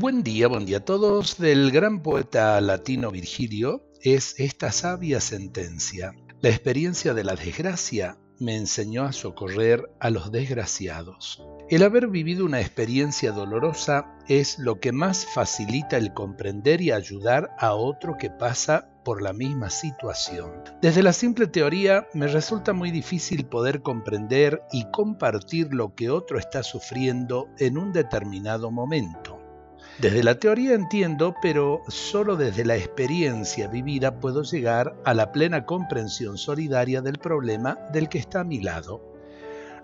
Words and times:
Buen 0.00 0.22
día, 0.22 0.48
buen 0.48 0.64
día 0.64 0.78
a 0.78 0.84
todos. 0.86 1.36
Del 1.36 1.70
gran 1.70 2.00
poeta 2.00 2.58
latino 2.62 3.10
Virgilio 3.10 3.84
es 4.00 4.34
esta 4.40 4.72
sabia 4.72 5.20
sentencia. 5.20 6.14
La 6.40 6.48
experiencia 6.48 7.12
de 7.12 7.22
la 7.22 7.34
desgracia 7.34 8.16
me 8.38 8.56
enseñó 8.56 9.04
a 9.04 9.12
socorrer 9.12 9.90
a 10.00 10.08
los 10.08 10.32
desgraciados. 10.32 11.44
El 11.68 11.82
haber 11.82 12.08
vivido 12.08 12.46
una 12.46 12.62
experiencia 12.62 13.32
dolorosa 13.32 14.16
es 14.26 14.58
lo 14.58 14.80
que 14.80 14.90
más 14.90 15.26
facilita 15.26 15.98
el 15.98 16.14
comprender 16.14 16.80
y 16.80 16.92
ayudar 16.92 17.50
a 17.58 17.74
otro 17.74 18.16
que 18.16 18.30
pasa 18.30 18.88
por 19.04 19.20
la 19.20 19.34
misma 19.34 19.68
situación. 19.68 20.50
Desde 20.80 21.02
la 21.02 21.12
simple 21.12 21.46
teoría 21.46 22.06
me 22.14 22.26
resulta 22.26 22.72
muy 22.72 22.90
difícil 22.90 23.44
poder 23.44 23.82
comprender 23.82 24.62
y 24.72 24.90
compartir 24.90 25.74
lo 25.74 25.94
que 25.94 26.08
otro 26.08 26.38
está 26.38 26.62
sufriendo 26.62 27.50
en 27.58 27.76
un 27.76 27.92
determinado 27.92 28.70
momento. 28.70 29.29
Desde 29.98 30.22
la 30.22 30.36
teoría 30.36 30.74
entiendo, 30.74 31.34
pero 31.42 31.82
solo 31.88 32.36
desde 32.36 32.64
la 32.64 32.76
experiencia 32.76 33.68
vivida 33.68 34.18
puedo 34.18 34.42
llegar 34.42 34.94
a 35.04 35.12
la 35.12 35.30
plena 35.30 35.66
comprensión 35.66 36.38
solidaria 36.38 37.02
del 37.02 37.18
problema 37.18 37.78
del 37.92 38.08
que 38.08 38.18
está 38.18 38.40
a 38.40 38.44
mi 38.44 38.60
lado. 38.60 39.02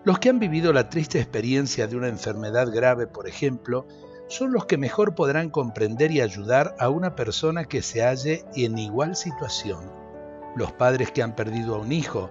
Los 0.05 0.19
que 0.19 0.29
han 0.29 0.39
vivido 0.39 0.73
la 0.73 0.89
triste 0.89 1.19
experiencia 1.19 1.87
de 1.87 1.97
una 1.97 2.09
enfermedad 2.09 2.71
grave, 2.73 3.07
por 3.07 3.29
ejemplo, 3.29 3.87
son 4.29 4.53
los 4.53 4.67
que 4.67 4.79
mejor 4.79 5.15
podrán 5.15 5.51
comprender 5.51 6.11
y 6.11 6.21
ayudar 6.21 6.75
a 6.79 6.89
una 6.89 7.15
persona 7.15 7.65
que 7.65 7.83
se 7.83 8.03
halle 8.03 8.45
en 8.55 8.79
igual 8.79 9.17
situación. 9.17 9.91
Los 10.55 10.73
padres 10.73 11.11
que 11.11 11.23
han 11.23 11.37
perdido 11.37 11.75
a 11.75 11.79
un 11.81 11.93
hijo, 11.93 12.31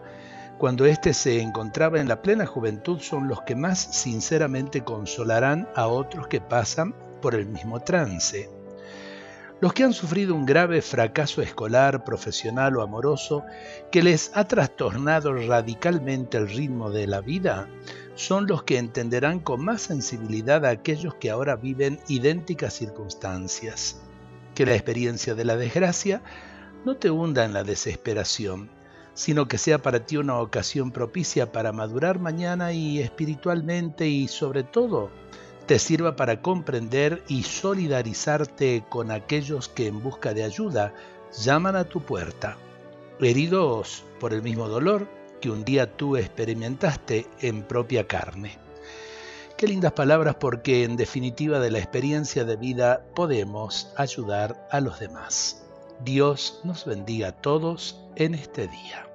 cuando 0.57 0.85
éste 0.85 1.13
se 1.13 1.41
encontraba 1.41 1.99
en 1.99 2.07
la 2.07 2.21
plena 2.21 2.45
juventud, 2.45 2.99
son 2.99 3.27
los 3.27 3.41
que 3.43 3.55
más 3.55 3.79
sinceramente 3.79 4.83
consolarán 4.83 5.67
a 5.75 5.87
otros 5.87 6.27
que 6.27 6.41
pasan 6.41 6.95
por 7.25 7.33
el 7.33 7.47
mismo 7.47 7.79
trance. 7.79 8.51
Los 9.59 9.73
que 9.73 9.83
han 9.83 9.93
sufrido 9.93 10.35
un 10.35 10.45
grave 10.45 10.83
fracaso 10.83 11.41
escolar, 11.41 12.03
profesional 12.03 12.77
o 12.77 12.83
amoroso 12.83 13.43
que 13.91 14.03
les 14.03 14.29
ha 14.35 14.43
trastornado 14.47 15.33
radicalmente 15.33 16.37
el 16.37 16.47
ritmo 16.47 16.91
de 16.91 17.07
la 17.07 17.21
vida, 17.21 17.67
son 18.13 18.45
los 18.45 18.61
que 18.61 18.77
entenderán 18.77 19.39
con 19.39 19.65
más 19.65 19.81
sensibilidad 19.81 20.67
a 20.67 20.69
aquellos 20.69 21.15
que 21.15 21.31
ahora 21.31 21.55
viven 21.55 21.99
idénticas 22.07 22.75
circunstancias. 22.75 23.99
Que 24.53 24.67
la 24.67 24.75
experiencia 24.75 25.33
de 25.33 25.45
la 25.45 25.57
desgracia 25.57 26.21
no 26.85 26.97
te 26.97 27.09
hunda 27.09 27.43
en 27.43 27.53
la 27.53 27.63
desesperación, 27.63 28.69
sino 29.15 29.47
que 29.47 29.57
sea 29.57 29.79
para 29.79 30.05
ti 30.05 30.17
una 30.17 30.37
ocasión 30.39 30.91
propicia 30.91 31.51
para 31.51 31.71
madurar 31.71 32.19
mañana 32.19 32.71
y 32.71 32.99
espiritualmente 32.99 34.07
y 34.07 34.27
sobre 34.27 34.61
todo 34.61 35.09
te 35.65 35.79
sirva 35.79 36.15
para 36.15 36.41
comprender 36.41 37.23
y 37.27 37.43
solidarizarte 37.43 38.83
con 38.87 39.11
aquellos 39.11 39.67
que 39.67 39.87
en 39.87 40.01
busca 40.01 40.33
de 40.33 40.43
ayuda 40.43 40.93
llaman 41.41 41.75
a 41.75 41.85
tu 41.85 42.01
puerta, 42.01 42.57
heridos 43.19 44.03
por 44.19 44.33
el 44.33 44.41
mismo 44.41 44.67
dolor 44.67 45.07
que 45.41 45.49
un 45.49 45.65
día 45.65 45.95
tú 45.97 46.17
experimentaste 46.17 47.27
en 47.41 47.63
propia 47.63 48.07
carne. 48.07 48.57
Qué 49.57 49.67
lindas 49.67 49.93
palabras 49.93 50.35
porque 50.39 50.83
en 50.83 50.97
definitiva 50.97 51.59
de 51.59 51.71
la 51.71 51.79
experiencia 51.79 52.43
de 52.43 52.57
vida 52.57 53.05
podemos 53.15 53.91
ayudar 53.95 54.67
a 54.69 54.81
los 54.81 54.99
demás. 54.99 55.63
Dios 56.03 56.59
nos 56.63 56.85
bendiga 56.85 57.29
a 57.29 57.31
todos 57.31 58.01
en 58.15 58.35
este 58.35 58.67
día. 58.67 59.07